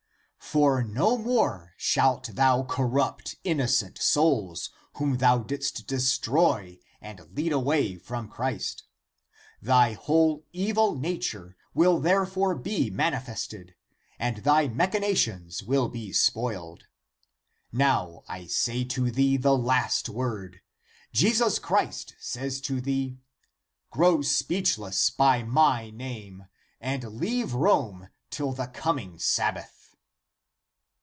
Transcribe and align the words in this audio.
For 0.43 0.83
no 0.83 1.17
more 1.17 1.73
shalt 1.77 2.31
thou 2.33 2.63
corrupt 2.63 3.37
innocent 3.45 3.97
souls 3.99 4.69
whom 4.97 5.19
thou 5.19 5.37
didst 5.37 5.87
destroy 5.87 6.77
and 6.99 7.21
lead 7.33 7.53
away 7.53 7.95
from 7.95 8.27
Christ. 8.27 8.83
Thy 9.61 9.93
whole 9.93 10.43
evil 10.51 10.95
nature 10.95 11.55
will 11.73 12.01
therefore 12.01 12.53
be 12.55 12.89
manifested, 12.89 13.75
and 14.19 14.37
thy 14.37 14.67
machinations 14.67 15.63
will 15.63 15.87
be 15.87 16.11
spoiled. 16.11 16.87
Now 17.71 18.23
I 18.27 18.45
say 18.47 18.83
to 18.83 19.09
thee 19.09 19.37
the 19.37 19.55
last 19.57 20.09
word: 20.09 20.59
Jesus 21.13 21.59
Christ 21.59 22.13
says 22.19 22.59
to 22.61 22.81
thee, 22.81 23.17
Grow 23.89 24.21
speechless 24.21 25.11
by 25.11 25.43
my 25.43 25.91
name, 25.91 26.47
and 26.81 27.03
leave 27.05 27.53
Rome 27.53 28.09
till 28.29 28.51
the 28.51 28.67
coming 28.67 29.17
Sabbath." 29.17 29.77